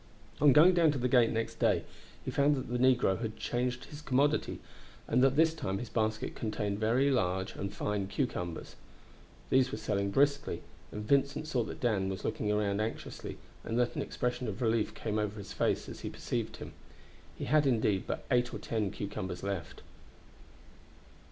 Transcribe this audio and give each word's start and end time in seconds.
On 0.41 0.51
going 0.51 0.73
down 0.73 0.91
to 0.93 0.97
the 0.97 1.07
gate 1.07 1.29
next 1.29 1.59
day 1.59 1.83
he 2.25 2.31
found 2.31 2.55
that 2.55 2.69
the 2.69 2.79
negro 2.79 3.21
had 3.21 3.37
changed 3.37 3.85
his 3.85 4.01
commodity, 4.01 4.59
and 5.07 5.21
that 5.23 5.35
this 5.35 5.53
time 5.53 5.77
his 5.77 5.89
basket 5.91 6.33
contained 6.33 6.79
very 6.79 7.11
large 7.11 7.53
and 7.55 7.71
fine 7.71 8.07
cucumbers. 8.07 8.75
These 9.51 9.71
were 9.71 9.77
selling 9.77 10.09
briskly, 10.09 10.63
and 10.91 11.05
Vincent 11.07 11.45
saw 11.45 11.63
that 11.65 11.79
Dan 11.81 12.09
was 12.09 12.25
looking 12.25 12.51
round 12.51 12.81
anxiously, 12.81 13.37
and 13.63 13.77
that 13.77 13.95
an 13.95 14.01
expression 14.01 14.47
of 14.47 14.59
relief 14.59 14.95
came 14.95 15.19
over 15.19 15.37
his 15.37 15.53
face 15.53 15.87
as 15.87 15.99
he 15.99 16.09
perceived 16.09 16.57
him. 16.57 16.73
He 17.37 17.45
had, 17.45 17.67
indeed, 17.67 18.05
but 18.07 18.25
eight 18.31 18.51
or 18.55 18.59
ten 18.59 18.89
cucumbers 18.89 19.43
left. 19.43 19.83